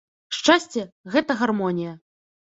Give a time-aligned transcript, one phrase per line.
[0.43, 1.93] Шчасце– гэта гармонія